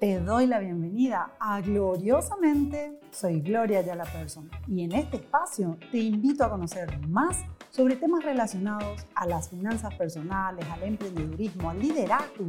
Te 0.00 0.18
doy 0.18 0.46
la 0.46 0.60
bienvenida 0.60 1.36
a 1.38 1.60
Gloriosamente. 1.60 2.98
Soy 3.10 3.42
Gloria 3.42 3.82
Yala 3.82 4.04
Person 4.04 4.48
y 4.66 4.84
en 4.84 4.92
este 4.92 5.18
espacio 5.18 5.76
te 5.92 5.98
invito 5.98 6.42
a 6.42 6.48
conocer 6.48 6.88
más 7.06 7.44
sobre 7.68 7.96
temas 7.96 8.24
relacionados 8.24 9.06
a 9.14 9.26
las 9.26 9.50
finanzas 9.50 9.94
personales, 9.96 10.64
al 10.72 10.84
emprendedurismo, 10.84 11.68
al 11.68 11.80
liderazgo 11.80 12.46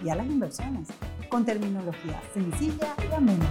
y 0.00 0.10
a 0.10 0.14
las 0.14 0.26
inversiones, 0.28 0.90
con 1.28 1.44
terminología 1.44 2.22
sencilla 2.32 2.94
y 3.10 3.12
amena. 3.12 3.50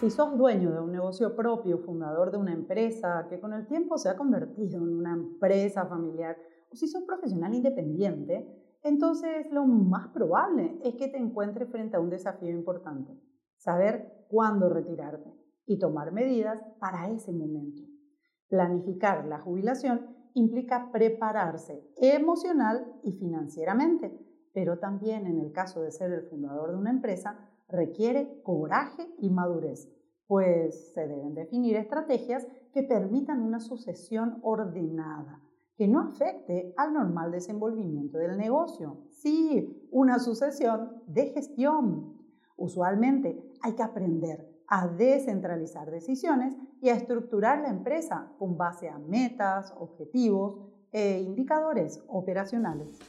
Si 0.00 0.08
sos 0.08 0.38
dueño 0.38 0.72
de 0.72 0.80
un 0.80 0.90
negocio 0.90 1.36
propio, 1.36 1.80
fundador 1.80 2.30
de 2.30 2.38
una 2.38 2.54
empresa 2.54 3.26
que 3.28 3.38
con 3.38 3.52
el 3.52 3.66
tiempo 3.66 3.98
se 3.98 4.08
ha 4.08 4.16
convertido 4.16 4.78
en 4.78 4.88
una 4.88 5.12
empresa 5.12 5.84
familiar, 5.84 6.38
o 6.70 6.76
si 6.76 6.88
sos 6.88 7.02
profesional 7.02 7.54
independiente, 7.54 8.61
entonces 8.82 9.50
lo 9.50 9.64
más 9.66 10.08
probable 10.08 10.78
es 10.82 10.94
que 10.94 11.08
te 11.08 11.18
encuentres 11.18 11.70
frente 11.70 11.96
a 11.96 12.00
un 12.00 12.10
desafío 12.10 12.50
importante, 12.50 13.16
saber 13.56 14.26
cuándo 14.28 14.68
retirarte 14.68 15.32
y 15.66 15.78
tomar 15.78 16.12
medidas 16.12 16.60
para 16.80 17.08
ese 17.10 17.32
momento. 17.32 17.82
Planificar 18.48 19.24
la 19.26 19.40
jubilación 19.40 20.16
implica 20.34 20.90
prepararse 20.90 21.86
emocional 21.96 23.00
y 23.02 23.12
financieramente, 23.12 24.18
pero 24.52 24.78
también 24.78 25.26
en 25.26 25.38
el 25.38 25.52
caso 25.52 25.82
de 25.82 25.92
ser 25.92 26.12
el 26.12 26.22
fundador 26.22 26.72
de 26.72 26.78
una 26.78 26.90
empresa, 26.90 27.38
requiere 27.68 28.42
coraje 28.42 29.08
y 29.18 29.30
madurez, 29.30 29.90
pues 30.26 30.92
se 30.92 31.06
deben 31.06 31.34
definir 31.34 31.76
estrategias 31.76 32.46
que 32.72 32.82
permitan 32.82 33.42
una 33.42 33.60
sucesión 33.60 34.38
ordenada 34.42 35.41
que 35.82 35.88
no 35.88 35.98
afecte 35.98 36.72
al 36.76 36.92
normal 36.92 37.32
desenvolvimiento 37.32 38.16
del 38.16 38.38
negocio. 38.38 38.98
Sí, 39.10 39.88
una 39.90 40.20
sucesión 40.20 41.02
de 41.08 41.30
gestión. 41.30 42.22
Usualmente 42.56 43.36
hay 43.62 43.72
que 43.72 43.82
aprender 43.82 44.48
a 44.68 44.86
descentralizar 44.86 45.90
decisiones 45.90 46.54
y 46.80 46.90
a 46.90 46.94
estructurar 46.94 47.62
la 47.62 47.70
empresa 47.70 48.30
con 48.38 48.56
base 48.56 48.88
a 48.88 48.98
metas, 49.00 49.74
objetivos 49.76 50.60
e 50.92 51.18
indicadores 51.20 52.00
operacionales. 52.06 53.00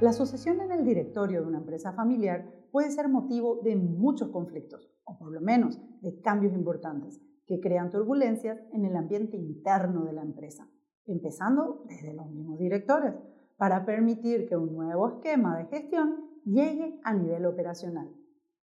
La 0.00 0.12
sucesión 0.12 0.60
en 0.60 0.70
el 0.70 0.84
directorio 0.84 1.40
de 1.40 1.48
una 1.48 1.58
empresa 1.58 1.92
familiar 1.92 2.48
puede 2.70 2.92
ser 2.92 3.08
motivo 3.08 3.60
de 3.64 3.74
muchos 3.74 4.28
conflictos, 4.28 4.88
o 5.02 5.18
por 5.18 5.32
lo 5.32 5.40
menos 5.40 5.80
de 6.02 6.20
cambios 6.20 6.54
importantes, 6.54 7.20
que 7.46 7.58
crean 7.58 7.90
turbulencias 7.90 8.60
en 8.72 8.84
el 8.84 8.94
ambiente 8.94 9.36
interno 9.36 10.04
de 10.04 10.12
la 10.12 10.22
empresa, 10.22 10.70
empezando 11.04 11.82
desde 11.88 12.14
los 12.14 12.30
mismos 12.30 12.60
directores, 12.60 13.12
para 13.56 13.84
permitir 13.84 14.48
que 14.48 14.56
un 14.56 14.72
nuevo 14.72 15.08
esquema 15.08 15.58
de 15.58 15.66
gestión 15.66 16.30
llegue 16.44 17.00
a 17.02 17.12
nivel 17.12 17.44
operacional. 17.46 18.08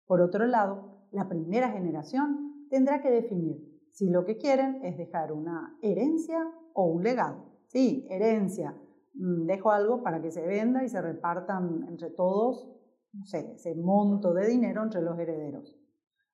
Por 0.07 0.23
otro 0.23 0.45
lado, 0.49 1.07
la 1.13 1.29
primera 1.29 1.71
generación 1.71 2.67
tendrá 2.69 3.01
que 3.01 3.13
definir 3.13 3.63
si 3.93 4.11
lo 4.11 4.25
que 4.25 4.39
quieren 4.39 4.85
es 4.85 4.99
dejar 4.99 5.33
una 5.33 5.79
herencia 5.83 6.51
o 6.75 6.87
un 6.87 7.05
legado. 7.05 7.47
Sí, 7.67 8.09
herencia, 8.11 8.75
dejo 9.15 9.71
algo 9.71 10.03
para 10.03 10.21
que 10.21 10.31
se 10.31 10.47
venda 10.47 10.85
y 10.85 10.89
se 10.89 11.01
repartan 11.01 11.87
entre 11.89 12.11
todos, 12.11 12.69
no 13.13 13.25
sé, 13.27 13.53
ese 13.55 13.75
monto 13.75 14.33
de 14.33 14.47
dinero 14.47 14.83
entre 14.83 15.03
los 15.03 15.19
herederos. 15.19 15.79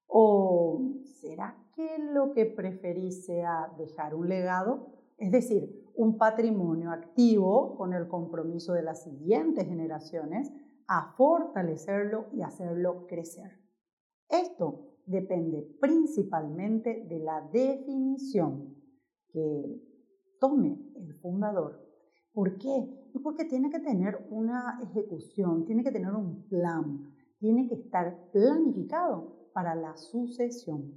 ¿O 0.07 0.95
será 1.21 1.57
que 1.75 1.99
lo 2.13 2.33
que 2.33 2.47
preferís 2.47 3.27
sea 3.27 3.73
dejar 3.77 4.15
un 4.15 4.29
legado? 4.29 4.95
Es 5.17 5.33
decir, 5.33 5.91
un 5.97 6.17
patrimonio 6.17 6.91
activo 6.93 7.77
con 7.77 7.93
el 7.93 8.09
compromiso 8.09 8.73
de 8.73 8.83
las 8.83 9.03
siguientes 9.03 9.67
generaciones 9.67 10.53
a 10.87 11.13
fortalecerlo 11.17 12.27
y 12.33 12.43
hacerlo 12.43 13.07
crecer. 13.07 13.61
Esto 14.29 14.95
depende 15.07 15.63
principalmente 15.81 17.05
de 17.09 17.19
la 17.19 17.41
definición 17.53 18.77
que 19.29 19.83
tome 20.39 20.79
el 20.97 21.15
fundador 21.15 21.88
¿Por 22.33 22.59
qué? 22.59 23.09
Pues 23.13 23.23
porque 23.23 23.45
tiene 23.45 23.71
que 23.71 23.81
tener 23.81 24.27
una 24.31 24.79
ejecución, 24.83 25.65
tiene 25.65 25.83
que 25.83 25.91
tener 25.91 26.13
un 26.13 26.47
plan, 26.49 27.13
tiene 27.39 27.67
que 27.69 27.75
estar 27.75 28.31
planificado 28.31 29.51
para 29.53 29.75
la 29.75 29.97
sucesión. 29.97 30.95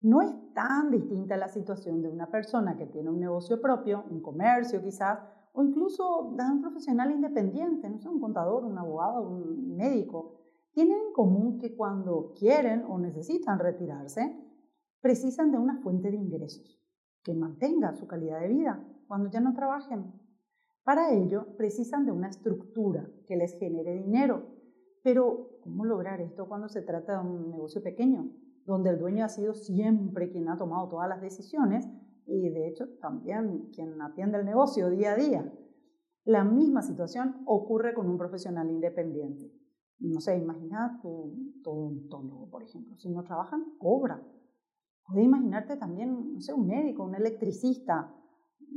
No 0.00 0.20
es 0.20 0.30
tan 0.52 0.90
distinta 0.90 1.36
la 1.36 1.48
situación 1.48 2.02
de 2.02 2.08
una 2.08 2.30
persona 2.30 2.76
que 2.76 2.86
tiene 2.86 3.10
un 3.10 3.20
negocio 3.20 3.60
propio, 3.60 4.04
un 4.10 4.20
comercio 4.20 4.82
quizás, 4.82 5.18
o 5.52 5.62
incluso 5.62 6.34
de 6.36 6.44
un 6.44 6.60
profesional 6.60 7.10
independiente, 7.10 7.88
no 7.88 7.98
sé, 7.98 8.08
un 8.08 8.20
contador, 8.20 8.64
un 8.64 8.76
abogado, 8.76 9.28
un 9.28 9.76
médico. 9.76 10.40
Tienen 10.72 10.98
en 10.98 11.12
común 11.12 11.58
que 11.58 11.74
cuando 11.76 12.34
quieren 12.36 12.84
o 12.88 12.98
necesitan 12.98 13.58
retirarse, 13.58 14.36
precisan 15.00 15.52
de 15.52 15.58
una 15.58 15.80
fuente 15.80 16.10
de 16.10 16.16
ingresos 16.16 16.83
que 17.24 17.34
mantenga 17.34 17.94
su 17.94 18.06
calidad 18.06 18.40
de 18.40 18.48
vida 18.48 18.84
cuando 19.08 19.30
ya 19.30 19.40
no 19.40 19.54
trabajen. 19.54 20.12
Para 20.84 21.12
ello, 21.12 21.56
precisan 21.56 22.04
de 22.04 22.12
una 22.12 22.28
estructura 22.28 23.10
que 23.26 23.36
les 23.36 23.58
genere 23.58 23.94
dinero. 23.94 24.46
Pero, 25.02 25.58
¿cómo 25.62 25.84
lograr 25.84 26.20
esto 26.20 26.46
cuando 26.46 26.68
se 26.68 26.82
trata 26.82 27.14
de 27.14 27.26
un 27.26 27.50
negocio 27.50 27.82
pequeño, 27.82 28.30
donde 28.66 28.90
el 28.90 28.98
dueño 28.98 29.24
ha 29.24 29.28
sido 29.28 29.54
siempre 29.54 30.30
quien 30.30 30.48
ha 30.48 30.58
tomado 30.58 30.88
todas 30.88 31.08
las 31.08 31.20
decisiones 31.20 31.88
y, 32.26 32.50
de 32.50 32.68
hecho, 32.68 32.88
también 33.00 33.70
quien 33.72 34.00
atiende 34.00 34.38
el 34.38 34.44
negocio 34.44 34.90
día 34.90 35.12
a 35.12 35.16
día? 35.16 35.52
La 36.24 36.44
misma 36.44 36.82
situación 36.82 37.42
ocurre 37.46 37.92
con 37.92 38.08
un 38.08 38.16
profesional 38.16 38.70
independiente. 38.70 39.52
No 39.98 40.20
sé, 40.20 40.36
imagina 40.36 40.98
tu, 41.02 41.60
odontólogo, 41.64 42.48
por 42.50 42.62
ejemplo. 42.62 42.96
Si 42.96 43.10
no 43.10 43.24
trabajan, 43.24 43.76
cobra. 43.78 44.22
Puedes 45.06 45.26
imaginarte 45.26 45.76
también, 45.76 46.34
no 46.34 46.40
sé, 46.40 46.52
un 46.52 46.66
médico, 46.66 47.04
un 47.04 47.14
electricista, 47.14 48.14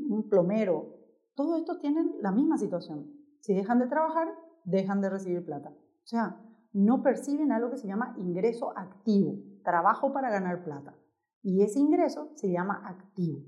un 0.10 0.28
plomero, 0.30 0.98
todos 1.38 1.60
estos 1.60 1.80
tienen 1.80 2.16
la 2.22 2.32
misma 2.32 2.58
situación. 2.58 3.14
Si 3.42 3.54
dejan 3.54 3.80
de 3.80 3.88
trabajar, 3.88 4.28
dejan 4.66 5.02
de 5.02 5.10
recibir 5.10 5.46
plata. 5.46 5.70
O 5.70 6.08
sea, 6.08 6.42
no 6.74 7.04
perciben 7.04 7.52
algo 7.52 7.70
que 7.70 7.78
se 7.78 7.88
llama 7.88 8.16
ingreso 8.18 8.78
activo, 8.78 9.36
trabajo 9.64 10.12
para 10.12 10.30
ganar 10.30 10.64
plata. 10.64 10.98
Y 11.44 11.62
ese 11.62 11.80
ingreso 11.80 12.32
se 12.36 12.52
llama 12.52 12.82
activo. 12.86 13.40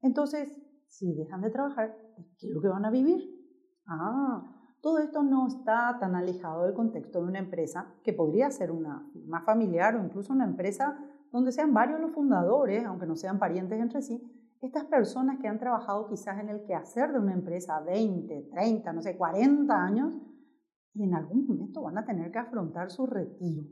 Entonces, 0.00 0.58
si 0.88 1.14
dejan 1.14 1.42
de 1.42 1.50
trabajar, 1.50 1.96
¿qué 2.38 2.48
es 2.48 2.54
lo 2.54 2.60
que 2.60 2.68
van 2.68 2.84
a 2.84 2.90
vivir? 2.90 3.22
Ah, 3.86 4.50
todo 4.80 4.98
esto 4.98 5.22
no 5.22 5.46
está 5.46 5.98
tan 6.00 6.14
alejado 6.14 6.64
del 6.64 6.74
contexto 6.74 7.20
de 7.20 7.28
una 7.28 7.38
empresa 7.38 7.94
que 8.02 8.12
podría 8.12 8.50
ser 8.50 8.70
una 8.70 9.06
más 9.26 9.44
familiar 9.44 9.96
o 9.96 10.04
incluso 10.04 10.32
una 10.32 10.44
empresa 10.44 10.98
donde 11.34 11.50
sean 11.50 11.74
varios 11.74 12.00
los 12.00 12.12
fundadores, 12.12 12.84
aunque 12.84 13.06
no 13.06 13.16
sean 13.16 13.40
parientes 13.40 13.80
entre 13.80 14.02
sí, 14.02 14.22
estas 14.62 14.84
personas 14.84 15.40
que 15.40 15.48
han 15.48 15.58
trabajado 15.58 16.06
quizás 16.06 16.38
en 16.38 16.48
el 16.48 16.62
quehacer 16.62 17.12
de 17.12 17.18
una 17.18 17.34
empresa 17.34 17.80
20, 17.80 18.50
30, 18.52 18.92
no 18.92 19.02
sé, 19.02 19.16
40 19.16 19.74
años, 19.74 20.16
y 20.94 21.02
en 21.02 21.12
algún 21.12 21.44
momento 21.44 21.82
van 21.82 21.98
a 21.98 22.04
tener 22.04 22.30
que 22.30 22.38
afrontar 22.38 22.92
su 22.92 23.04
retiro. 23.06 23.64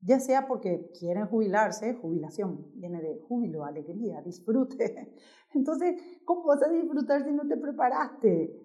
Ya 0.00 0.20
sea 0.20 0.46
porque 0.46 0.90
quieren 0.98 1.26
jubilarse, 1.26 1.92
jubilación 1.96 2.66
viene 2.76 3.02
de 3.02 3.20
júbilo, 3.28 3.66
alegría, 3.66 4.22
disfrute. 4.22 5.14
Entonces, 5.52 6.00
¿cómo 6.24 6.44
vas 6.44 6.62
a 6.62 6.70
disfrutar 6.70 7.24
si 7.24 7.32
no 7.32 7.46
te 7.46 7.58
preparaste? 7.58 8.58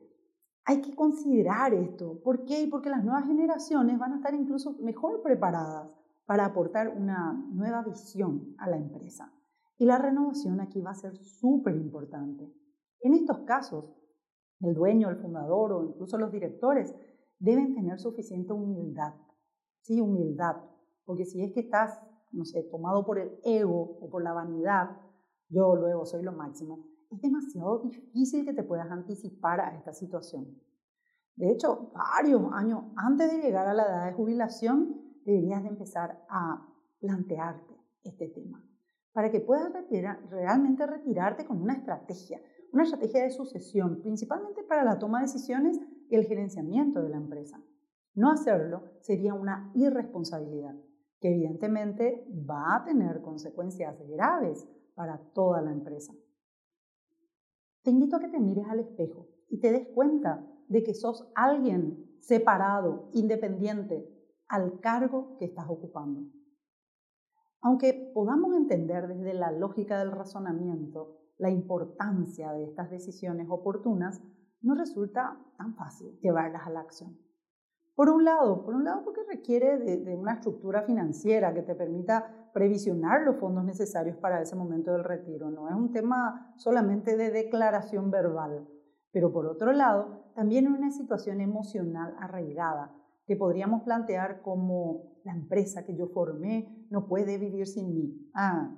Hay 0.63 0.79
que 0.79 0.95
considerar 0.95 1.73
esto. 1.73 2.21
¿Por 2.23 2.45
qué? 2.45 2.65
Porque 2.71 2.89
las 2.89 3.03
nuevas 3.03 3.25
generaciones 3.25 3.99
van 3.99 4.13
a 4.13 4.15
estar 4.17 4.33
incluso 4.33 4.77
mejor 4.79 5.21
preparadas 5.21 6.00
para 6.31 6.45
aportar 6.45 6.87
una 6.87 7.33
nueva 7.51 7.83
visión 7.83 8.55
a 8.57 8.69
la 8.69 8.77
empresa. 8.77 9.33
Y 9.77 9.83
la 9.83 9.97
renovación 9.97 10.61
aquí 10.61 10.79
va 10.79 10.91
a 10.91 10.95
ser 10.95 11.17
súper 11.17 11.75
importante. 11.75 12.49
En 13.01 13.15
estos 13.15 13.39
casos, 13.39 13.83
el 14.61 14.73
dueño, 14.73 15.09
el 15.09 15.17
fundador 15.17 15.73
o 15.73 15.83
incluso 15.83 16.17
los 16.17 16.31
directores 16.31 16.95
deben 17.37 17.75
tener 17.75 17.99
suficiente 17.99 18.53
humildad. 18.53 19.13
Sí, 19.81 19.99
humildad. 19.99 20.55
Porque 21.03 21.25
si 21.25 21.43
es 21.43 21.51
que 21.51 21.59
estás, 21.59 22.01
no 22.31 22.45
sé, 22.45 22.63
tomado 22.71 23.05
por 23.05 23.19
el 23.19 23.37
ego 23.43 23.97
o 23.99 24.09
por 24.09 24.23
la 24.23 24.31
vanidad, 24.31 25.01
yo 25.49 25.75
luego 25.75 26.05
soy 26.05 26.23
lo 26.23 26.31
máximo, 26.31 26.85
es 27.09 27.21
demasiado 27.21 27.79
difícil 27.79 28.45
que 28.45 28.53
te 28.53 28.63
puedas 28.63 28.89
anticipar 28.89 29.59
a 29.59 29.75
esta 29.75 29.91
situación. 29.91 30.47
De 31.35 31.51
hecho, 31.51 31.91
varios 31.93 32.41
años 32.53 32.85
antes 32.95 33.29
de 33.29 33.41
llegar 33.41 33.67
a 33.67 33.73
la 33.73 33.83
edad 33.83 34.05
de 34.05 34.13
jubilación, 34.13 35.10
deberías 35.25 35.63
de 35.63 35.69
empezar 35.69 36.25
a 36.29 36.67
plantearte 36.99 37.75
este 38.03 38.27
tema 38.29 38.63
para 39.13 39.29
que 39.29 39.41
puedas 39.41 39.71
realmente 40.29 40.85
retirarte 40.85 41.45
con 41.45 41.61
una 41.61 41.73
estrategia, 41.73 42.41
una 42.71 42.83
estrategia 42.83 43.23
de 43.23 43.31
sucesión, 43.31 44.01
principalmente 44.01 44.63
para 44.63 44.83
la 44.83 44.99
toma 44.99 45.19
de 45.19 45.25
decisiones 45.25 45.79
y 46.09 46.15
el 46.15 46.25
gerenciamiento 46.25 47.01
de 47.01 47.09
la 47.09 47.17
empresa. 47.17 47.61
No 48.13 48.31
hacerlo 48.31 48.83
sería 49.01 49.33
una 49.33 49.71
irresponsabilidad. 49.75 50.75
que 51.19 51.29
evidentemente 51.29 52.25
va 52.49 52.77
a 52.77 52.83
tener 52.83 53.21
consecuencias 53.21 53.95
graves 54.09 54.67
para 54.95 55.19
toda 55.35 55.61
la 55.61 55.71
empresa. 55.71 56.15
Te 57.83 57.91
invito 57.91 58.15
a 58.15 58.19
que 58.19 58.27
te 58.27 58.39
mires 58.39 58.65
al 58.67 58.79
espejo 58.79 59.27
y 59.47 59.59
te 59.59 59.71
des 59.71 59.89
cuenta 59.89 60.43
de 60.67 60.81
que 60.81 60.95
sos 60.95 61.31
alguien 61.35 62.17
separado, 62.21 63.11
independiente, 63.13 64.03
al 64.51 64.81
cargo 64.81 65.37
que 65.37 65.45
estás 65.45 65.65
ocupando. 65.69 66.29
Aunque 67.61 68.11
podamos 68.13 68.53
entender 68.53 69.07
desde 69.07 69.33
la 69.33 69.51
lógica 69.51 69.97
del 69.99 70.11
razonamiento 70.11 71.19
la 71.37 71.49
importancia 71.49 72.51
de 72.51 72.65
estas 72.65 72.91
decisiones 72.91 73.47
oportunas, 73.49 74.21
no 74.61 74.75
resulta 74.75 75.39
tan 75.57 75.73
fácil 75.75 76.19
llevarlas 76.19 76.67
a 76.67 76.69
la 76.69 76.81
acción. 76.81 77.17
Por 77.95 78.09
un 78.09 78.25
lado, 78.25 78.65
por 78.65 78.75
un 78.75 78.83
lado 78.83 79.03
porque 79.05 79.21
requiere 79.23 79.77
de, 79.77 80.15
una 80.15 80.33
estructura 80.33 80.83
financiera 80.83 81.53
que 81.53 81.61
te 81.61 81.73
permita 81.73 82.49
previsionar 82.53 83.21
los 83.21 83.37
fondos 83.37 83.63
necesarios 83.63 84.17
para 84.17 84.41
ese 84.41 84.57
momento 84.57 84.91
del 84.91 85.05
retiro. 85.05 85.49
No 85.49 85.69
es 85.69 85.75
un 85.75 85.93
tema 85.93 86.53
solamente 86.57 87.15
de 87.15 87.31
declaración 87.31 88.11
verbal. 88.11 88.67
Pero 89.13 89.31
por 89.31 89.45
otro 89.45 89.71
lado, 89.71 90.31
también 90.35 90.67
una 90.67 90.91
situación 90.91 91.41
emocional 91.41 92.15
arraigada 92.19 93.00
que 93.25 93.35
podríamos 93.35 93.83
plantear 93.83 94.41
como 94.41 95.11
la 95.23 95.33
empresa 95.33 95.85
que 95.85 95.95
yo 95.95 96.07
formé 96.07 96.87
no 96.89 97.07
puede 97.07 97.37
vivir 97.37 97.67
sin 97.67 97.93
mí. 97.93 98.31
Ah, 98.33 98.75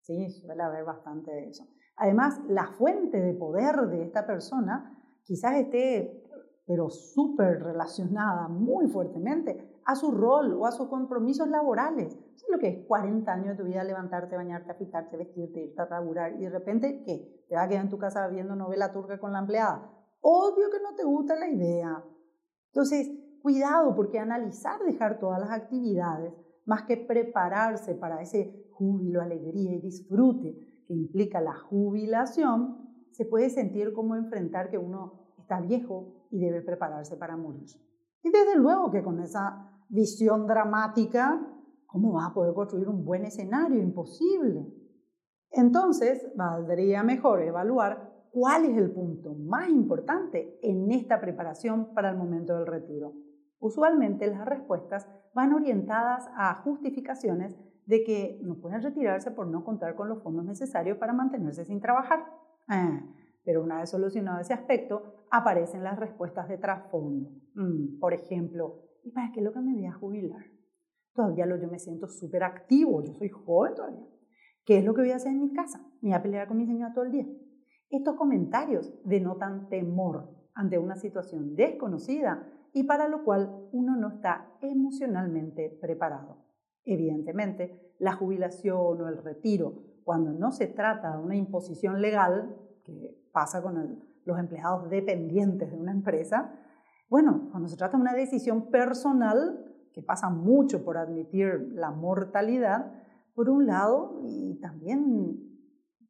sí, 0.00 0.30
suele 0.30 0.62
haber 0.62 0.84
bastante 0.84 1.30
de 1.30 1.48
eso. 1.48 1.66
Además, 1.96 2.40
la 2.48 2.66
fuente 2.78 3.20
de 3.20 3.34
poder 3.34 3.88
de 3.88 4.04
esta 4.04 4.26
persona 4.26 4.96
quizás 5.22 5.54
esté, 5.56 6.24
pero 6.66 6.88
súper 6.88 7.62
relacionada 7.62 8.48
muy 8.48 8.88
fuertemente 8.88 9.80
a 9.84 9.94
su 9.96 10.12
rol 10.12 10.54
o 10.54 10.66
a 10.66 10.72
sus 10.72 10.88
compromisos 10.88 11.48
laborales. 11.48 12.14
es 12.14 12.46
lo 12.50 12.58
que 12.58 12.68
es 12.68 12.86
40 12.86 13.32
años 13.32 13.48
de 13.48 13.62
tu 13.62 13.68
vida 13.68 13.84
levantarte, 13.84 14.36
bañarte, 14.36 14.70
afitarte, 14.70 15.16
vestirte, 15.16 15.60
irte 15.60 15.82
a 15.82 15.88
laburar 15.88 16.34
y 16.34 16.44
de 16.44 16.50
repente, 16.50 17.02
¿qué? 17.04 17.44
¿Te 17.48 17.54
vas 17.54 17.66
a 17.66 17.68
quedar 17.68 17.84
en 17.84 17.90
tu 17.90 17.98
casa 17.98 18.28
viendo 18.28 18.54
novela 18.54 18.92
turca 18.92 19.18
con 19.18 19.32
la 19.32 19.40
empleada? 19.40 19.90
Obvio 20.20 20.70
que 20.70 20.80
no 20.82 20.94
te 20.94 21.04
gusta 21.04 21.34
la 21.36 21.48
idea. 21.48 22.04
Entonces, 22.72 23.10
cuidado 23.42 23.94
porque 23.94 24.18
analizar 24.18 24.80
dejar 24.84 25.18
todas 25.18 25.40
las 25.40 25.50
actividades 25.50 26.32
más 26.66 26.82
que 26.84 26.96
prepararse 26.96 27.94
para 27.94 28.22
ese 28.22 28.68
júbilo, 28.72 29.20
alegría 29.20 29.74
y 29.74 29.80
disfrute 29.80 30.84
que 30.86 30.94
implica 30.94 31.40
la 31.40 31.54
jubilación, 31.54 32.90
se 33.12 33.24
puede 33.24 33.50
sentir 33.50 33.92
como 33.92 34.16
enfrentar 34.16 34.70
que 34.70 34.78
uno 34.78 35.34
está 35.38 35.60
viejo 35.60 36.26
y 36.30 36.38
debe 36.38 36.62
prepararse 36.62 37.16
para 37.16 37.36
morir. 37.36 37.68
Y 38.22 38.30
desde 38.30 38.56
luego 38.56 38.90
que 38.90 39.02
con 39.02 39.20
esa 39.20 39.70
visión 39.88 40.46
dramática, 40.46 41.44
¿cómo 41.86 42.14
va 42.14 42.26
a 42.26 42.34
poder 42.34 42.54
construir 42.54 42.88
un 42.88 43.04
buen 43.04 43.24
escenario? 43.24 43.82
Imposible. 43.82 44.72
Entonces, 45.50 46.30
valdría 46.36 47.02
mejor 47.02 47.42
evaluar 47.42 48.28
cuál 48.30 48.64
es 48.64 48.76
el 48.76 48.92
punto 48.92 49.34
más 49.34 49.68
importante 49.68 50.58
en 50.62 50.90
esta 50.92 51.20
preparación 51.20 51.92
para 51.94 52.10
el 52.10 52.16
momento 52.16 52.54
del 52.54 52.66
retiro. 52.66 53.12
Usualmente 53.60 54.26
las 54.26 54.44
respuestas 54.46 55.06
van 55.34 55.52
orientadas 55.52 56.28
a 56.34 56.54
justificaciones 56.62 57.56
de 57.86 58.02
que 58.04 58.40
no 58.42 58.56
pueden 58.56 58.82
retirarse 58.82 59.30
por 59.30 59.46
no 59.46 59.64
contar 59.64 59.94
con 59.94 60.08
los 60.08 60.22
fondos 60.22 60.44
necesarios 60.44 60.96
para 60.98 61.12
mantenerse 61.12 61.64
sin 61.64 61.80
trabajar. 61.80 62.24
Ah, 62.68 63.00
pero 63.44 63.62
una 63.62 63.80
vez 63.80 63.90
solucionado 63.90 64.40
ese 64.40 64.54
aspecto, 64.54 65.26
aparecen 65.30 65.84
las 65.84 65.98
respuestas 65.98 66.48
de 66.48 66.58
trasfondo. 66.58 67.30
Mm, 67.54 67.98
por 67.98 68.14
ejemplo, 68.14 68.82
¿y 69.04 69.10
para 69.10 69.30
qué 69.32 69.40
es 69.40 69.44
lo 69.44 69.52
que 69.52 69.60
me 69.60 69.74
voy 69.74 69.86
a 69.86 69.92
jubilar? 69.92 70.44
Todavía 71.14 71.46
lo, 71.46 71.56
yo 71.56 71.68
me 71.68 71.78
siento 71.78 72.08
súper 72.08 72.44
activo, 72.44 73.02
yo 73.04 73.12
soy 73.14 73.28
joven 73.28 73.74
todavía. 73.74 74.06
¿Qué 74.64 74.78
es 74.78 74.84
lo 74.84 74.94
que 74.94 75.02
voy 75.02 75.10
a 75.10 75.16
hacer 75.16 75.32
en 75.32 75.40
mi 75.40 75.52
casa? 75.52 75.80
¿Me 76.00 76.10
voy 76.10 76.12
a 76.12 76.22
pelear 76.22 76.48
con 76.48 76.56
mi 76.56 76.66
señora 76.66 76.92
todo 76.94 77.04
el 77.04 77.12
día? 77.12 77.26
Estos 77.90 78.14
comentarios 78.14 78.92
denotan 79.04 79.68
temor 79.68 80.30
ante 80.54 80.78
una 80.78 80.96
situación 80.96 81.56
desconocida 81.56 82.46
y 82.72 82.84
para 82.84 83.08
lo 83.08 83.24
cual 83.24 83.68
uno 83.72 83.96
no 83.96 84.08
está 84.08 84.56
emocionalmente 84.60 85.78
preparado. 85.80 86.38
Evidentemente, 86.84 87.94
la 87.98 88.12
jubilación 88.12 89.00
o 89.00 89.08
el 89.08 89.18
retiro, 89.18 89.82
cuando 90.04 90.32
no 90.32 90.50
se 90.52 90.66
trata 90.66 91.16
de 91.16 91.22
una 91.22 91.36
imposición 91.36 92.00
legal, 92.00 92.56
que 92.84 93.28
pasa 93.32 93.62
con 93.62 94.02
los 94.24 94.38
empleados 94.38 94.88
dependientes 94.88 95.70
de 95.70 95.76
una 95.76 95.92
empresa, 95.92 96.54
bueno, 97.08 97.48
cuando 97.50 97.68
se 97.68 97.76
trata 97.76 97.96
de 97.96 98.02
una 98.02 98.14
decisión 98.14 98.70
personal, 98.70 99.66
que 99.92 100.02
pasa 100.02 100.30
mucho 100.30 100.84
por 100.84 100.96
admitir 100.96 101.72
la 101.72 101.90
mortalidad, 101.90 102.92
por 103.34 103.50
un 103.50 103.66
lado, 103.66 104.20
y 104.22 104.60
también 104.60 105.50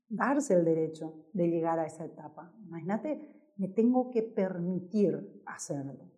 darse 0.08 0.54
el 0.54 0.64
derecho 0.64 1.14
de 1.32 1.48
llegar 1.48 1.78
a 1.78 1.86
esa 1.86 2.04
etapa. 2.04 2.52
Imagínate, 2.66 3.52
me 3.56 3.68
tengo 3.68 4.10
que 4.10 4.22
permitir 4.22 5.42
hacerlo. 5.46 6.09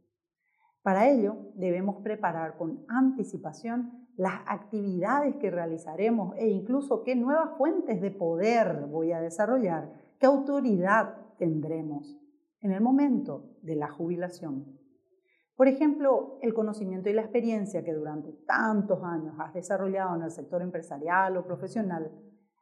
Para 0.83 1.09
ello, 1.09 1.37
debemos 1.55 2.03
preparar 2.03 2.57
con 2.57 2.85
anticipación 2.89 4.09
las 4.17 4.41
actividades 4.47 5.37
que 5.37 5.51
realizaremos 5.51 6.35
e 6.37 6.49
incluso 6.49 7.03
qué 7.03 7.15
nuevas 7.15 7.57
fuentes 7.57 8.01
de 8.01 8.11
poder 8.11 8.87
voy 8.91 9.13
a 9.13 9.21
desarrollar, 9.21 9.93
qué 10.19 10.27
autoridad 10.27 11.17
tendremos 11.39 12.19
en 12.61 12.73
el 12.73 12.81
momento 12.81 13.57
de 13.63 13.77
la 13.77 13.91
jubilación. 13.91 14.79
Por 15.57 15.69
ejemplo, 15.69 16.39
el 16.43 16.55
conocimiento 16.55 17.09
y 17.09 17.13
la 17.13 17.23
experiencia 17.23 17.85
que 17.85 17.95
durante 17.95 18.33
tantos 18.47 19.03
años 19.05 19.37
has 19.39 19.55
desarrollado 19.55 20.17
en 20.17 20.23
el 20.23 20.31
sector 20.31 20.63
empresarial 20.63 21.37
o 21.37 21.45
profesional, 21.45 22.11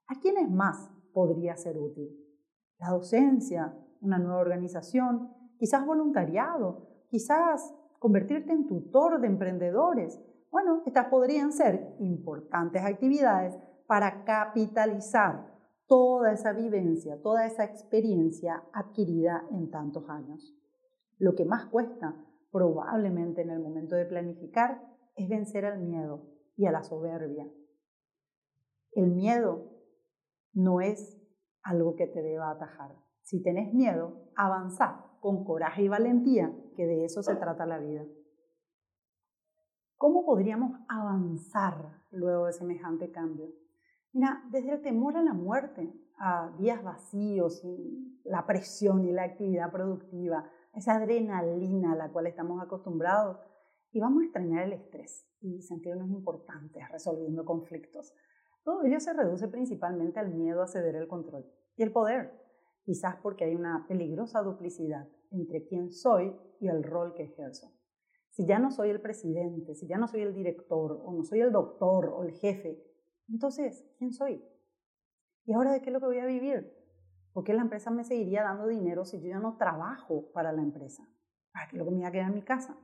¿a 0.06 0.20
quiénes 0.20 0.50
más 0.50 0.90
podría 1.12 1.56
ser 1.56 1.78
útil? 1.78 2.10
La 2.78 2.90
docencia, 2.90 3.74
una 4.00 4.18
nueva 4.18 4.40
organización, 4.40 5.32
quizás 5.56 5.86
voluntariado, 5.86 6.88
quizás 7.08 7.74
convertirte 8.00 8.52
en 8.52 8.66
tutor 8.66 9.20
de 9.20 9.28
emprendedores. 9.28 10.20
Bueno, 10.50 10.82
estas 10.86 11.06
podrían 11.06 11.52
ser 11.52 11.94
importantes 12.00 12.82
actividades 12.82 13.54
para 13.86 14.24
capitalizar 14.24 15.54
toda 15.86 16.32
esa 16.32 16.52
vivencia, 16.52 17.20
toda 17.22 17.46
esa 17.46 17.64
experiencia 17.64 18.64
adquirida 18.72 19.46
en 19.52 19.70
tantos 19.70 20.08
años. 20.08 20.56
Lo 21.18 21.34
que 21.34 21.44
más 21.44 21.66
cuesta, 21.66 22.16
probablemente 22.50 23.42
en 23.42 23.50
el 23.50 23.60
momento 23.60 23.94
de 23.94 24.06
planificar, 24.06 24.82
es 25.14 25.28
vencer 25.28 25.66
al 25.66 25.80
miedo 25.80 26.26
y 26.56 26.66
a 26.66 26.72
la 26.72 26.82
soberbia. 26.82 27.46
El 28.92 29.10
miedo 29.10 29.68
no 30.54 30.80
es 30.80 31.20
algo 31.62 31.96
que 31.96 32.06
te 32.06 32.22
deba 32.22 32.50
atajar. 32.50 32.96
Si 33.22 33.42
tenés 33.42 33.74
miedo, 33.74 34.30
avanza 34.36 35.09
con 35.20 35.44
coraje 35.44 35.82
y 35.82 35.88
valentía, 35.88 36.52
que 36.74 36.86
de 36.86 37.04
eso 37.04 37.22
se 37.22 37.36
trata 37.36 37.66
la 37.66 37.78
vida. 37.78 38.04
¿Cómo 39.96 40.24
podríamos 40.24 40.80
avanzar 40.88 42.02
luego 42.10 42.46
de 42.46 42.54
semejante 42.54 43.10
cambio? 43.12 43.50
Mira, 44.12 44.42
desde 44.50 44.72
el 44.72 44.82
temor 44.82 45.16
a 45.16 45.22
la 45.22 45.34
muerte, 45.34 45.92
a 46.18 46.50
días 46.58 46.82
vacíos, 46.82 47.62
y 47.64 48.20
la 48.24 48.46
presión 48.46 49.04
y 49.04 49.12
la 49.12 49.24
actividad 49.24 49.70
productiva, 49.70 50.50
esa 50.74 50.94
adrenalina 50.94 51.92
a 51.92 51.96
la 51.96 52.10
cual 52.10 52.26
estamos 52.26 52.62
acostumbrados, 52.62 53.38
y 53.92 54.00
vamos 54.00 54.22
a 54.22 54.24
extrañar 54.24 54.64
el 54.64 54.72
estrés 54.72 55.26
y 55.40 55.62
sentirnos 55.62 56.08
importantes 56.10 56.82
resolviendo 56.90 57.44
conflictos. 57.44 58.14
Todo 58.64 58.84
ello 58.84 59.00
se 59.00 59.12
reduce 59.12 59.48
principalmente 59.48 60.20
al 60.20 60.34
miedo 60.34 60.62
a 60.62 60.66
ceder 60.66 60.94
el 60.94 61.08
control 61.08 61.46
y 61.76 61.82
el 61.82 61.92
poder, 61.92 62.32
quizás 62.90 63.14
porque 63.22 63.44
hay 63.44 63.54
una 63.54 63.86
peligrosa 63.86 64.42
duplicidad 64.42 65.06
entre 65.30 65.64
quién 65.64 65.92
soy 65.92 66.36
y 66.58 66.66
el 66.66 66.82
rol 66.82 67.14
que 67.14 67.22
ejerzo. 67.22 67.72
Si 68.30 68.44
ya 68.44 68.58
no 68.58 68.72
soy 68.72 68.90
el 68.90 69.00
presidente, 69.00 69.76
si 69.76 69.86
ya 69.86 69.96
no 69.96 70.08
soy 70.08 70.22
el 70.22 70.34
director, 70.34 71.00
o 71.04 71.12
no 71.12 71.22
soy 71.22 71.38
el 71.38 71.52
doctor 71.52 72.06
o 72.06 72.24
el 72.24 72.32
jefe, 72.32 72.84
entonces, 73.28 73.88
¿quién 73.96 74.12
soy? 74.12 74.44
¿Y 75.44 75.52
ahora 75.52 75.70
de 75.70 75.82
qué 75.82 75.90
es 75.90 75.92
lo 75.92 76.00
que 76.00 76.06
voy 76.06 76.18
a 76.18 76.26
vivir? 76.26 76.76
¿Por 77.32 77.44
qué 77.44 77.54
la 77.54 77.62
empresa 77.62 77.92
me 77.92 78.02
seguiría 78.02 78.42
dando 78.42 78.66
dinero 78.66 79.04
si 79.04 79.20
yo 79.20 79.28
ya 79.28 79.38
no 79.38 79.56
trabajo 79.56 80.32
para 80.32 80.50
la 80.50 80.62
empresa? 80.62 81.06
¿Para 81.52 81.68
qué 81.68 81.76
lo 81.76 81.84
que 81.84 81.92
me 81.92 81.98
voy 81.98 82.06
a 82.06 82.10
quedar 82.10 82.30
en 82.30 82.34
mi 82.34 82.42
casa? 82.42 82.76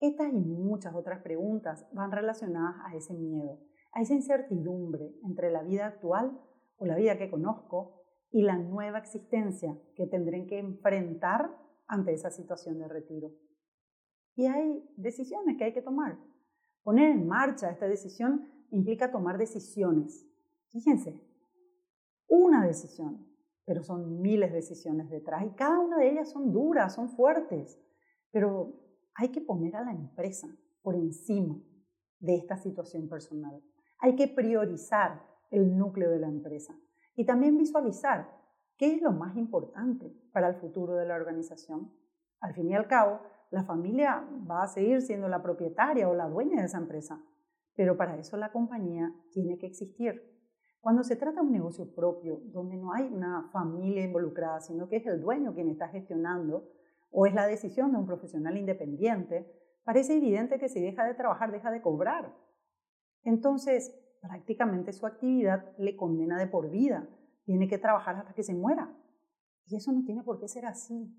Estas 0.00 0.32
y 0.32 0.38
muchas 0.40 0.92
otras 0.92 1.22
preguntas 1.22 1.86
van 1.92 2.10
relacionadas 2.10 2.74
a 2.84 2.96
ese 2.96 3.14
miedo, 3.14 3.60
a 3.92 4.02
esa 4.02 4.14
incertidumbre 4.14 5.14
entre 5.22 5.52
la 5.52 5.62
vida 5.62 5.86
actual 5.86 6.36
o 6.78 6.84
la 6.84 6.96
vida 6.96 7.16
que 7.16 7.30
conozco 7.30 8.05
y 8.30 8.42
la 8.42 8.58
nueva 8.58 8.98
existencia 8.98 9.78
que 9.94 10.06
tendré 10.06 10.46
que 10.46 10.58
enfrentar 10.58 11.56
ante 11.86 12.12
esa 12.12 12.30
situación 12.30 12.78
de 12.78 12.88
retiro. 12.88 13.32
Y 14.34 14.46
hay 14.46 14.84
decisiones 14.96 15.56
que 15.56 15.64
hay 15.64 15.72
que 15.72 15.82
tomar. 15.82 16.18
Poner 16.82 17.10
en 17.10 17.26
marcha 17.26 17.70
esta 17.70 17.88
decisión 17.88 18.48
implica 18.70 19.10
tomar 19.10 19.38
decisiones. 19.38 20.26
Fíjense, 20.68 21.20
una 22.28 22.66
decisión, 22.66 23.26
pero 23.64 23.82
son 23.82 24.20
miles 24.20 24.50
de 24.50 24.56
decisiones 24.56 25.08
detrás 25.08 25.44
y 25.44 25.54
cada 25.54 25.78
una 25.80 25.98
de 25.98 26.10
ellas 26.10 26.30
son 26.30 26.52
duras, 26.52 26.94
son 26.94 27.08
fuertes, 27.08 27.80
pero 28.30 28.74
hay 29.14 29.30
que 29.30 29.40
poner 29.40 29.76
a 29.76 29.84
la 29.84 29.92
empresa 29.92 30.48
por 30.82 30.94
encima 30.94 31.60
de 32.18 32.36
esta 32.36 32.56
situación 32.56 33.08
personal. 33.08 33.62
Hay 33.98 34.14
que 34.14 34.28
priorizar 34.28 35.24
el 35.50 35.76
núcleo 35.76 36.10
de 36.10 36.18
la 36.18 36.28
empresa 36.28 36.76
y 37.16 37.24
también 37.24 37.58
visualizar 37.58 38.30
qué 38.76 38.94
es 38.94 39.02
lo 39.02 39.10
más 39.12 39.36
importante 39.36 40.12
para 40.32 40.48
el 40.48 40.56
futuro 40.56 40.94
de 40.94 41.06
la 41.06 41.16
organización. 41.16 41.92
Al 42.40 42.54
fin 42.54 42.70
y 42.70 42.74
al 42.74 42.86
cabo, 42.86 43.20
la 43.50 43.64
familia 43.64 44.24
va 44.48 44.62
a 44.62 44.68
seguir 44.68 45.00
siendo 45.00 45.28
la 45.28 45.42
propietaria 45.42 46.08
o 46.08 46.14
la 46.14 46.28
dueña 46.28 46.60
de 46.60 46.66
esa 46.66 46.78
empresa, 46.78 47.20
pero 47.74 47.96
para 47.96 48.16
eso 48.18 48.36
la 48.36 48.52
compañía 48.52 49.12
tiene 49.32 49.58
que 49.58 49.66
existir. 49.66 50.36
Cuando 50.80 51.02
se 51.02 51.16
trata 51.16 51.40
de 51.40 51.46
un 51.46 51.52
negocio 51.52 51.92
propio, 51.94 52.40
donde 52.44 52.76
no 52.76 52.92
hay 52.92 53.04
una 53.04 53.48
familia 53.50 54.04
involucrada, 54.04 54.60
sino 54.60 54.88
que 54.88 54.96
es 54.96 55.06
el 55.06 55.20
dueño 55.20 55.54
quien 55.54 55.68
está 55.68 55.88
gestionando, 55.88 56.68
o 57.10 57.26
es 57.26 57.34
la 57.34 57.46
decisión 57.46 57.92
de 57.92 57.98
un 57.98 58.06
profesional 58.06 58.56
independiente, 58.56 59.50
parece 59.84 60.16
evidente 60.16 60.58
que 60.58 60.68
si 60.68 60.80
deja 60.80 61.04
de 61.04 61.14
trabajar, 61.14 61.50
deja 61.50 61.70
de 61.70 61.80
cobrar. 61.80 62.36
Entonces, 63.22 63.98
prácticamente 64.20 64.92
su 64.92 65.06
actividad 65.06 65.76
le 65.78 65.96
condena 65.96 66.38
de 66.38 66.46
por 66.46 66.70
vida. 66.70 67.08
Tiene 67.44 67.68
que 67.68 67.78
trabajar 67.78 68.16
hasta 68.16 68.34
que 68.34 68.42
se 68.42 68.54
muera. 68.54 68.94
Y 69.66 69.76
eso 69.76 69.92
no 69.92 70.04
tiene 70.04 70.22
por 70.22 70.38
qué 70.38 70.48
ser 70.48 70.66
así. 70.66 71.12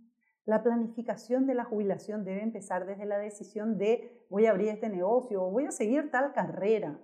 La 0.46 0.63
planificación 0.63 1.46
de 1.46 1.56
la 1.56 1.66
jubilación 1.66 2.24
debe 2.24 2.42
empezar 2.42 2.86
desde 2.86 3.06
la 3.06 3.18
decisión 3.18 3.77
de 3.77 4.25
voy 4.30 4.46
a 4.46 4.51
abrir 4.51 4.70
este 4.70 4.89
negocio 4.89 5.44
o 5.44 5.51
voy 5.51 5.66
a 5.66 5.72
seguir 5.72 6.10
tal 6.10 6.32
carrera. 6.32 7.01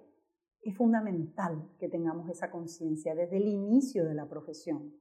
Es 0.62 0.78
fundamental 0.78 1.70
que 1.78 1.90
tengamos 1.90 2.30
esa 2.30 2.50
conciencia 2.50 3.16
desde 3.16 3.36
el 3.36 3.50
inicio 3.50 4.06
de 4.06 4.14
la 4.14 4.30
profesión, 4.30 4.94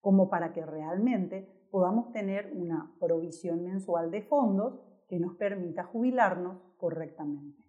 como 0.00 0.30
para 0.30 0.52
que 0.52 0.64
realmente 0.64 1.66
podamos 1.72 2.12
tener 2.12 2.52
una 2.54 2.94
provisión 3.00 3.64
mensual 3.64 4.12
de 4.12 4.22
fondos 4.22 4.80
que 5.08 5.18
nos 5.18 5.34
permita 5.34 5.82
jubilarnos 5.82 6.62
correctamente. 6.76 7.67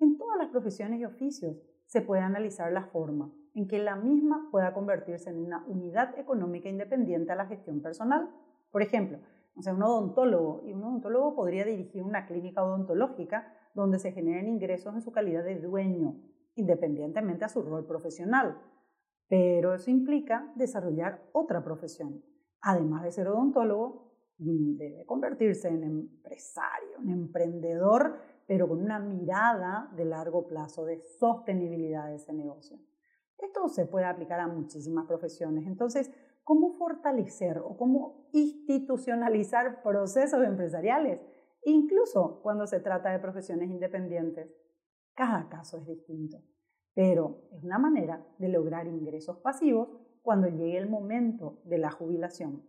En 0.00 0.18
todas 0.18 0.38
las 0.38 0.48
profesiones 0.48 1.00
y 1.00 1.04
oficios 1.04 1.56
se 1.86 2.00
puede 2.00 2.22
analizar 2.22 2.72
la 2.72 2.86
forma 2.86 3.32
en 3.54 3.68
que 3.68 3.78
la 3.78 3.96
misma 3.96 4.48
pueda 4.50 4.72
convertirse 4.72 5.30
en 5.30 5.38
una 5.38 5.64
unidad 5.66 6.18
económica 6.18 6.68
independiente 6.68 7.32
a 7.32 7.36
la 7.36 7.46
gestión 7.46 7.80
personal 7.80 8.30
por 8.70 8.82
ejemplo, 8.82 9.18
o 9.56 9.62
sea, 9.62 9.74
un 9.74 9.82
odontólogo, 9.82 10.62
y 10.64 10.72
un 10.72 10.84
odontólogo 10.84 11.34
podría 11.34 11.64
dirigir 11.64 12.02
una 12.02 12.26
clínica 12.26 12.64
odontológica 12.64 13.52
donde 13.74 13.98
se 13.98 14.12
generen 14.12 14.48
ingresos 14.48 14.94
en 14.94 15.02
su 15.02 15.12
calidad 15.12 15.44
de 15.44 15.60
dueño, 15.60 16.20
independientemente 16.54 17.44
a 17.44 17.48
su 17.48 17.62
rol 17.62 17.86
profesional. 17.86 18.60
Pero 19.28 19.74
eso 19.74 19.90
implica 19.90 20.52
desarrollar 20.56 21.22
otra 21.32 21.62
profesión. 21.62 22.22
Además 22.60 23.04
de 23.04 23.12
ser 23.12 23.28
odontólogo, 23.28 24.12
mm, 24.38 24.76
debe 24.76 25.06
convertirse 25.06 25.68
en 25.68 25.84
empresario, 25.84 26.98
en 27.02 27.10
emprendedor, 27.10 28.16
pero 28.50 28.66
con 28.66 28.82
una 28.82 28.98
mirada 28.98 29.88
de 29.94 30.04
largo 30.04 30.48
plazo, 30.48 30.84
de 30.84 31.00
sostenibilidad 31.20 32.08
de 32.08 32.16
ese 32.16 32.32
negocio. 32.32 32.80
Esto 33.38 33.68
se 33.68 33.86
puede 33.86 34.06
aplicar 34.06 34.40
a 34.40 34.48
muchísimas 34.48 35.06
profesiones. 35.06 35.68
Entonces, 35.68 36.10
cómo 36.42 36.72
fortalecer 36.72 37.58
o 37.58 37.76
cómo 37.76 38.28
institucionalizar 38.32 39.84
procesos 39.84 40.42
empresariales, 40.42 41.20
incluso 41.62 42.40
cuando 42.42 42.66
se 42.66 42.80
trata 42.80 43.12
de 43.12 43.20
profesiones 43.20 43.70
independientes. 43.70 44.52
Cada 45.14 45.48
caso 45.48 45.78
es 45.78 45.86
distinto, 45.86 46.42
pero 46.92 47.44
es 47.52 47.62
una 47.62 47.78
manera 47.78 48.26
de 48.40 48.48
lograr 48.48 48.88
ingresos 48.88 49.38
pasivos 49.38 49.90
cuando 50.22 50.48
llegue 50.48 50.76
el 50.76 50.90
momento 50.90 51.60
de 51.66 51.78
la 51.78 51.92
jubilación. 51.92 52.68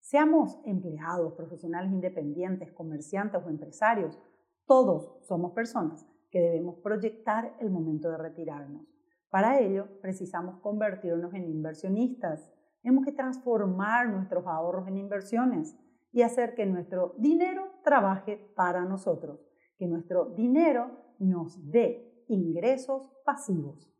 Seamos 0.00 0.60
empleados, 0.66 1.32
profesionales 1.32 1.90
independientes, 1.90 2.74
comerciantes 2.74 3.42
o 3.42 3.48
empresarios, 3.48 4.20
todos 4.66 5.24
somos 5.26 5.52
personas 5.52 6.06
que 6.30 6.40
debemos 6.40 6.76
proyectar 6.82 7.56
el 7.60 7.70
momento 7.70 8.10
de 8.10 8.18
retirarnos. 8.18 8.86
Para 9.30 9.60
ello, 9.60 9.88
precisamos 10.00 10.60
convertirnos 10.60 11.34
en 11.34 11.44
inversionistas, 11.44 12.52
tenemos 12.82 13.04
que 13.04 13.12
transformar 13.12 14.08
nuestros 14.08 14.46
ahorros 14.46 14.86
en 14.86 14.96
inversiones 14.98 15.76
y 16.12 16.22
hacer 16.22 16.54
que 16.54 16.66
nuestro 16.66 17.14
dinero 17.18 17.72
trabaje 17.82 18.36
para 18.54 18.84
nosotros, 18.84 19.40
que 19.76 19.86
nuestro 19.86 20.26
dinero 20.26 20.90
nos 21.18 21.70
dé 21.70 22.24
ingresos 22.28 23.10
pasivos. 23.24 23.92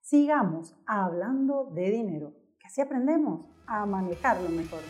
Sigamos 0.00 0.80
hablando 0.86 1.70
de 1.74 1.90
dinero, 1.90 2.32
que 2.58 2.66
así 2.66 2.80
aprendemos 2.80 3.44
a 3.66 3.84
manejarlo 3.86 4.48
mejor. 4.50 4.80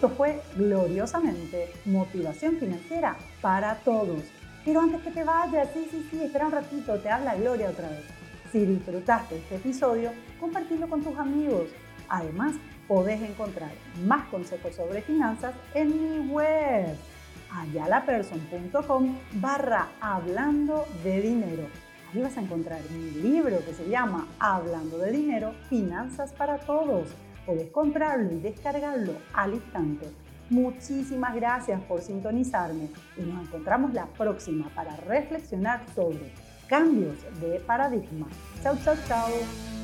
Esto 0.00 0.16
fue 0.16 0.40
gloriosamente 0.56 1.70
motivación 1.84 2.56
financiera 2.56 3.18
para 3.42 3.74
todos 3.80 4.22
pero 4.64 4.80
antes 4.80 5.00
que 5.00 5.10
te 5.10 5.24
vayas, 5.24 5.68
sí, 5.72 5.86
sí, 5.90 6.06
sí, 6.10 6.22
espera 6.22 6.46
un 6.46 6.52
ratito, 6.52 6.98
te 6.98 7.08
habla 7.08 7.34
Gloria 7.34 7.70
otra 7.70 7.88
vez. 7.88 8.04
Si 8.52 8.66
disfrutaste 8.66 9.38
este 9.38 9.56
episodio, 9.56 10.10
compartirlo 10.38 10.88
con 10.88 11.02
tus 11.02 11.16
amigos. 11.16 11.68
Además, 12.08 12.54
podés 12.86 13.22
encontrar 13.22 13.70
más 14.04 14.26
consejos 14.28 14.74
sobre 14.74 15.00
finanzas 15.02 15.54
en 15.74 15.88
mi 15.88 16.28
web, 16.28 16.94
ayalaperson.com 17.52 19.16
barra 19.34 19.88
hablando 20.00 20.84
de 21.02 21.20
dinero. 21.22 21.62
Ahí 22.12 22.20
vas 22.20 22.36
a 22.36 22.42
encontrar 22.42 22.80
mi 22.90 23.10
libro 23.22 23.64
que 23.64 23.72
se 23.72 23.88
llama 23.88 24.26
Hablando 24.38 24.98
de 24.98 25.12
dinero, 25.12 25.54
finanzas 25.68 26.32
para 26.32 26.58
todos. 26.58 27.08
Podés 27.50 27.70
comprarlo 27.72 28.32
y 28.32 28.38
descargarlo 28.38 29.14
al 29.32 29.54
instante. 29.54 30.06
Muchísimas 30.50 31.34
gracias 31.34 31.82
por 31.82 32.00
sintonizarme 32.00 32.90
y 33.16 33.22
nos 33.22 33.44
encontramos 33.48 33.92
la 33.92 34.06
próxima 34.06 34.70
para 34.72 34.94
reflexionar 34.98 35.84
sobre 35.92 36.30
cambios 36.68 37.16
de 37.40 37.58
paradigma. 37.58 38.28
Chau, 38.62 38.76
chau, 38.84 38.94
chau. 39.08 39.79